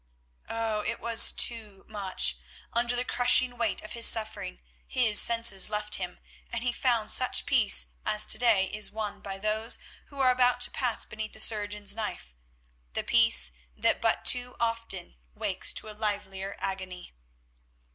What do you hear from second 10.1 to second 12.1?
are about to pass beneath the surgeon's